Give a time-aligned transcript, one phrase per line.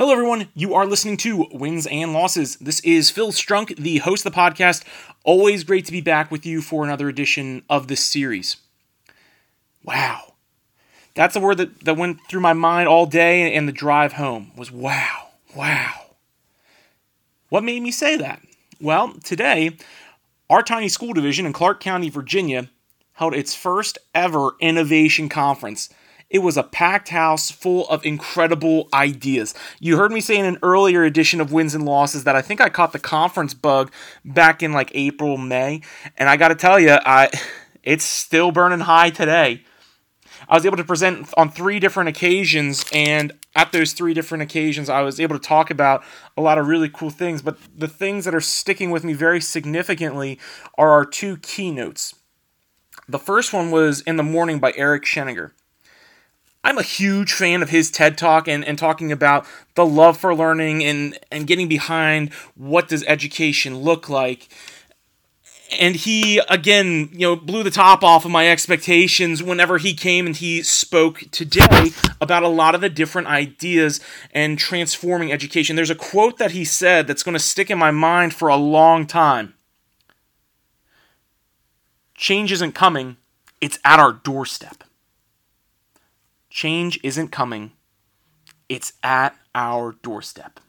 [0.00, 0.48] Hello, everyone.
[0.54, 2.56] You are listening to Wins and Losses.
[2.56, 4.82] This is Phil Strunk, the host of the podcast.
[5.24, 8.56] Always great to be back with you for another edition of this series.
[9.84, 10.36] Wow.
[11.12, 14.52] That's a word that, that went through my mind all day and the drive home
[14.56, 15.92] was wow, wow.
[17.50, 18.40] What made me say that?
[18.80, 19.76] Well, today,
[20.48, 22.70] our tiny school division in Clarke County, Virginia,
[23.12, 25.90] held its first ever innovation conference.
[26.30, 29.52] It was a packed house full of incredible ideas.
[29.80, 32.60] You heard me say in an earlier edition of Wins and Losses that I think
[32.60, 33.90] I caught the conference bug
[34.24, 35.82] back in like April, May,
[36.16, 37.30] and I got to tell you, I
[37.82, 39.64] it's still burning high today.
[40.48, 44.88] I was able to present on three different occasions, and at those three different occasions,
[44.88, 46.02] I was able to talk about
[46.36, 47.42] a lot of really cool things.
[47.42, 50.38] But the things that are sticking with me very significantly
[50.78, 52.14] are our two keynotes.
[53.08, 55.52] The first one was in the morning by Eric Sheninger.
[56.62, 60.34] I'm a huge fan of his TED Talk and, and talking about the love for
[60.34, 64.48] learning and, and getting behind what does education look like.
[65.78, 70.26] And he again, you know, blew the top off of my expectations whenever he came
[70.26, 74.00] and he spoke today about a lot of the different ideas
[74.34, 75.76] and transforming education.
[75.76, 78.56] There's a quote that he said that's going to stick in my mind for a
[78.56, 79.54] long time.
[82.16, 83.16] Change isn't coming,
[83.60, 84.84] it's at our doorstep.
[86.50, 87.72] Change isn't coming,
[88.68, 90.60] it's at our doorstep.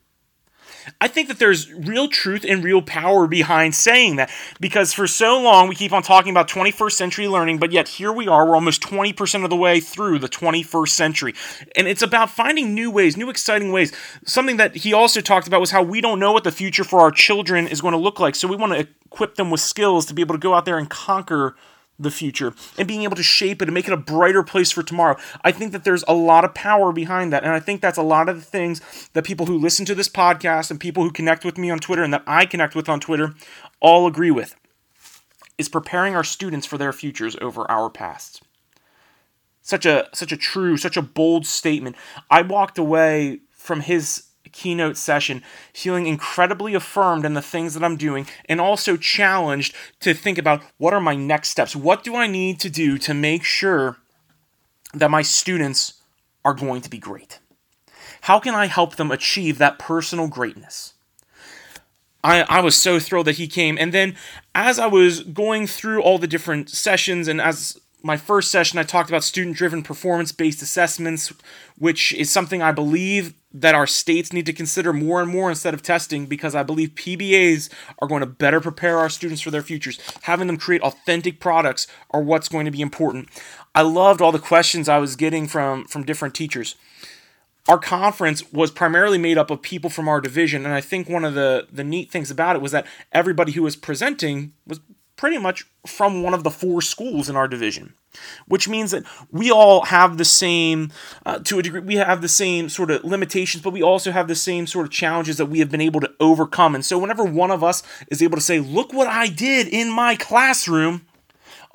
[0.99, 5.39] I think that there's real truth and real power behind saying that because for so
[5.39, 8.55] long we keep on talking about 21st century learning, but yet here we are, we're
[8.55, 11.33] almost 20% of the way through the 21st century.
[11.75, 13.93] And it's about finding new ways, new exciting ways.
[14.25, 17.01] Something that he also talked about was how we don't know what the future for
[17.01, 18.35] our children is going to look like.
[18.35, 20.77] So we want to equip them with skills to be able to go out there
[20.77, 21.55] and conquer
[22.03, 24.83] the future and being able to shape it and make it a brighter place for
[24.83, 25.17] tomorrow.
[25.43, 27.43] I think that there's a lot of power behind that.
[27.43, 28.81] And I think that's a lot of the things
[29.13, 32.03] that people who listen to this podcast and people who connect with me on Twitter
[32.03, 33.33] and that I connect with on Twitter
[33.79, 34.55] all agree with
[35.57, 38.41] is preparing our students for their futures over our pasts.
[39.61, 41.95] Such a such a true, such a bold statement.
[42.31, 47.97] I walked away from his keynote session feeling incredibly affirmed in the things that I'm
[47.97, 51.75] doing and also challenged to think about what are my next steps?
[51.75, 53.97] What do I need to do to make sure
[54.93, 56.01] that my students
[56.43, 57.39] are going to be great?
[58.21, 60.93] How can I help them achieve that personal greatness?
[62.23, 63.77] I, I was so thrilled that he came.
[63.79, 64.15] And then
[64.53, 68.83] as I was going through all the different sessions and as my first session, I
[68.83, 71.31] talked about student driven performance based assessments,
[71.77, 75.73] which is something I believe that our states need to consider more and more instead
[75.73, 77.69] of testing because I believe PBAs
[77.99, 79.99] are going to better prepare our students for their futures.
[80.23, 83.29] Having them create authentic products are what's going to be important.
[83.75, 86.75] I loved all the questions I was getting from, from different teachers.
[87.67, 91.23] Our conference was primarily made up of people from our division, and I think one
[91.23, 94.79] of the, the neat things about it was that everybody who was presenting was
[95.21, 97.93] pretty much from one of the four schools in our division
[98.47, 100.91] which means that we all have the same
[101.27, 104.27] uh, to a degree we have the same sort of limitations but we also have
[104.27, 106.73] the same sort of challenges that we have been able to overcome.
[106.73, 109.91] And so whenever one of us is able to say look what i did in
[109.91, 111.05] my classroom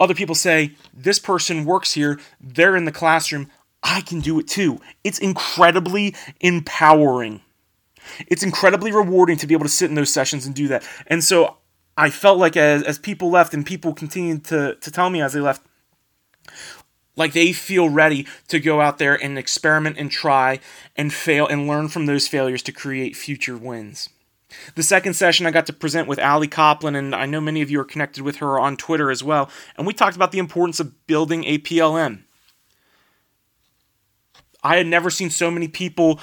[0.01, 2.19] other people say this person works here.
[2.41, 3.49] They're in the classroom.
[3.83, 4.81] I can do it too.
[5.05, 7.43] It's incredibly empowering.
[8.27, 10.87] It's incredibly rewarding to be able to sit in those sessions and do that.
[11.07, 11.57] And so
[11.97, 15.33] I felt like as as people left and people continued to to tell me as
[15.33, 15.63] they left
[17.17, 20.61] like they feel ready to go out there and experiment and try
[20.95, 24.11] and fail and learn from those failures to create future wins.
[24.75, 27.71] The second session I got to present with Ali Copland, and I know many of
[27.71, 29.51] you are connected with her on Twitter as well.
[29.77, 32.23] And we talked about the importance of building a PLN.
[34.63, 36.21] I had never seen so many people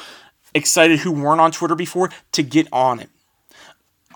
[0.54, 3.10] excited who weren't on Twitter before to get on it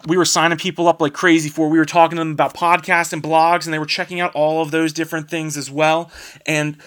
[0.05, 1.69] we were signing people up like crazy for.
[1.69, 4.61] We were talking to them about podcasts and blogs, and they were checking out all
[4.61, 6.11] of those different things as well.
[6.45, 6.77] And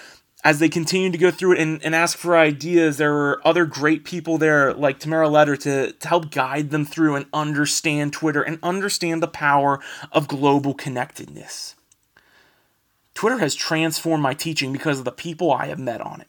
[0.43, 3.67] as they continued to go through it and, and ask for ideas, there were other
[3.67, 8.43] great people there like Tamara Letter to, to help guide them through and understand Twitter
[8.43, 9.81] and understand the power
[10.13, 11.75] of global connectedness.
[13.13, 16.29] Twitter has transformed my teaching because of the people I have met on it.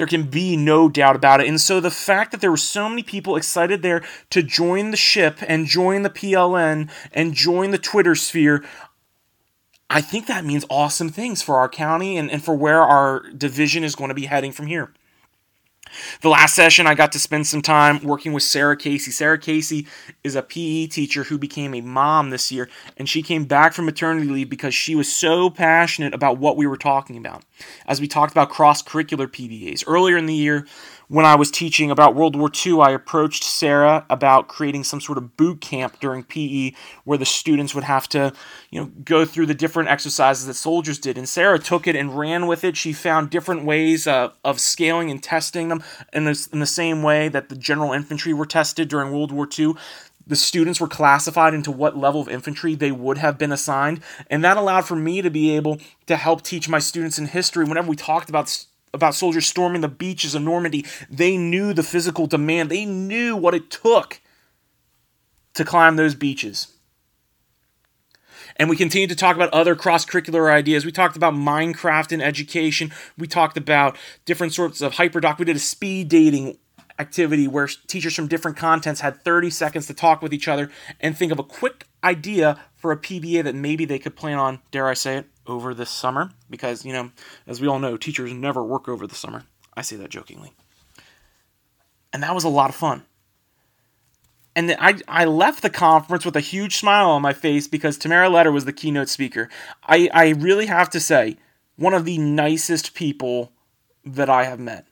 [0.00, 1.46] There can be no doubt about it.
[1.46, 4.96] And so the fact that there were so many people excited there to join the
[4.96, 8.64] ship and join the PLN and join the Twitter sphere,
[9.90, 13.84] I think that means awesome things for our county and, and for where our division
[13.84, 14.94] is going to be heading from here.
[16.20, 19.10] The last session, I got to spend some time working with Sarah Casey.
[19.10, 19.86] Sarah Casey
[20.22, 23.86] is a PE teacher who became a mom this year, and she came back from
[23.86, 27.42] maternity leave because she was so passionate about what we were talking about.
[27.86, 29.84] As we talked about cross curricular PBAs.
[29.86, 30.66] Earlier in the year,
[31.10, 35.18] when I was teaching about World War II, I approached Sarah about creating some sort
[35.18, 36.70] of boot camp during PE
[37.02, 38.32] where the students would have to,
[38.70, 41.18] you know, go through the different exercises that soldiers did.
[41.18, 42.76] And Sarah took it and ran with it.
[42.76, 47.02] She found different ways uh, of scaling and testing them in, this, in the same
[47.02, 49.74] way that the general infantry were tested during World War II
[50.26, 54.44] the students were classified into what level of infantry they would have been assigned and
[54.44, 57.88] that allowed for me to be able to help teach my students in history whenever
[57.88, 62.70] we talked about about soldiers storming the beaches of Normandy, they knew the physical demand.
[62.70, 64.20] They knew what it took
[65.54, 66.74] to climb those beaches.
[68.56, 70.84] And we continued to talk about other cross curricular ideas.
[70.84, 72.92] We talked about Minecraft in education.
[73.16, 73.96] We talked about
[74.26, 75.38] different sorts of hyperdoc.
[75.38, 76.58] We did a speed dating
[76.98, 80.70] activity where teachers from different contents had 30 seconds to talk with each other
[81.00, 84.60] and think of a quick idea for a PBA that maybe they could plan on,
[84.70, 87.10] dare I say it, over this summer because, you know,
[87.46, 89.44] as we all know, teachers never work over the summer.
[89.74, 90.52] I say that jokingly.
[92.12, 93.04] And that was a lot of fun.
[94.56, 98.28] And I, I left the conference with a huge smile on my face because Tamara
[98.28, 99.48] Letter was the keynote speaker.
[99.84, 101.36] I, I really have to say,
[101.76, 103.52] one of the nicest people
[104.04, 104.86] that I have met.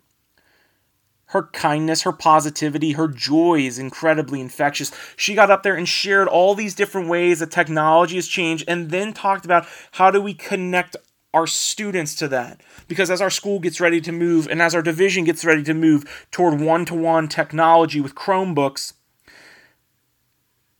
[1.28, 4.90] Her kindness, her positivity, her joy is incredibly infectious.
[5.14, 8.90] She got up there and shared all these different ways that technology has changed and
[8.90, 10.96] then talked about how do we connect
[11.34, 12.62] our students to that.
[12.88, 15.74] Because as our school gets ready to move and as our division gets ready to
[15.74, 18.94] move toward one to one technology with Chromebooks,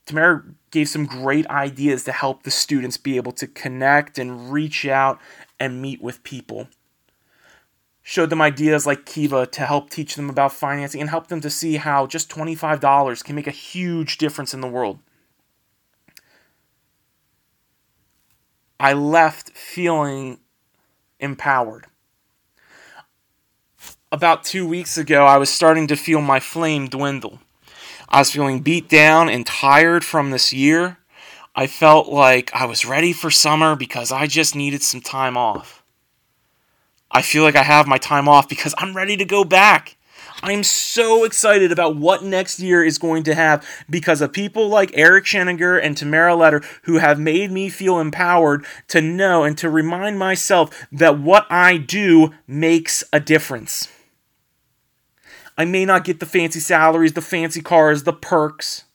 [0.07, 4.87] Tamara gave some great ideas to help the students be able to connect and reach
[4.87, 5.19] out
[5.59, 6.67] and meet with people
[8.03, 11.49] showed them ideas like Kiva to help teach them about financing and help them to
[11.49, 14.99] see how just $25 can make a huge difference in the world.
[18.79, 20.39] I left feeling
[21.19, 21.85] empowered.
[24.11, 27.39] About two weeks ago, I was starting to feel my flame dwindle.
[28.07, 30.97] I was feeling beat down and tired from this year.
[31.55, 35.78] I felt like I was ready for summer because I just needed some time off.
[37.11, 39.97] I feel like I have my time off because I'm ready to go back.
[40.41, 44.91] I'm so excited about what next year is going to have because of people like
[44.93, 49.69] Eric Sheninger and Tamara Letter who have made me feel empowered to know and to
[49.69, 53.89] remind myself that what I do makes a difference.
[55.57, 58.85] I may not get the fancy salaries, the fancy cars, the perks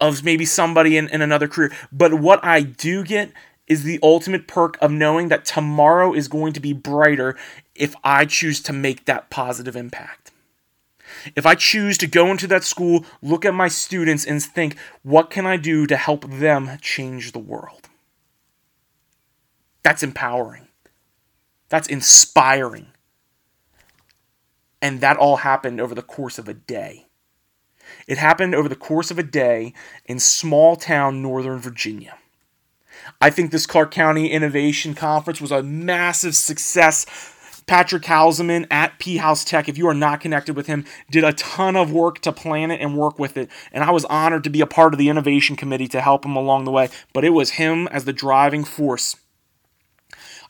[0.00, 3.32] of maybe somebody in, in another career, but what I do get
[3.66, 7.36] is the ultimate perk of knowing that tomorrow is going to be brighter
[7.74, 10.32] if I choose to make that positive impact.
[11.36, 15.30] If I choose to go into that school, look at my students, and think, what
[15.30, 17.88] can I do to help them change the world?
[19.82, 20.68] That's empowering.
[21.68, 22.88] That's inspiring.
[24.82, 27.06] And that all happened over the course of a day.
[28.06, 29.74] It happened over the course of a day
[30.06, 32.18] in small town Northern Virginia.
[33.20, 37.06] I think this Clarke County Innovation Conference was a massive success.
[37.66, 41.32] Patrick Hauselman at P House Tech, if you are not connected with him, did a
[41.32, 43.48] ton of work to plan it and work with it.
[43.72, 46.36] And I was honored to be a part of the innovation committee to help him
[46.36, 46.90] along the way.
[47.14, 49.16] But it was him as the driving force.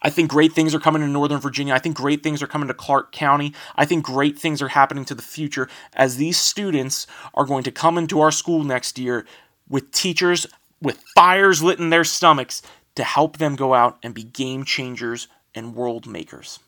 [0.03, 1.73] I think great things are coming to Northern Virginia.
[1.73, 3.55] I think great things are coming to Clarke County.
[3.75, 7.73] I think great things are happening to the future as these students are going to
[7.73, 9.25] come into our school next year
[9.69, 10.47] with teachers
[10.81, 12.63] with fires lit in their stomachs
[12.95, 16.59] to help them go out and be game changers and world makers.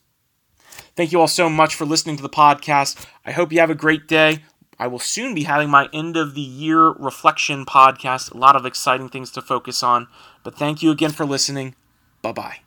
[0.94, 3.06] Thank you all so much for listening to the podcast.
[3.24, 4.42] I hope you have a great day.
[4.78, 8.32] I will soon be having my end of the year reflection podcast.
[8.32, 10.08] A lot of exciting things to focus on.
[10.42, 11.74] But thank you again for listening.
[12.22, 12.65] Bye bye.